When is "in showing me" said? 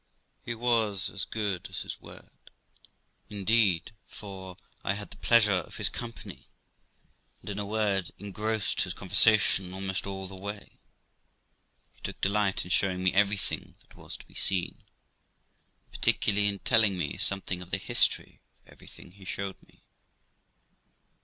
12.65-13.13